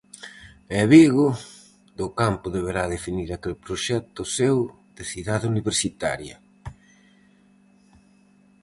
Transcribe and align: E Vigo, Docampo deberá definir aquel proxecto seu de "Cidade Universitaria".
E 0.77 0.79
Vigo, 0.93 1.27
Docampo 1.99 2.47
deberá 2.57 2.83
definir 2.95 3.29
aquel 3.31 3.55
proxecto 3.65 4.21
seu 4.37 4.57
de 4.95 5.03
"Cidade 5.11 5.45
Universitaria". 5.53 6.35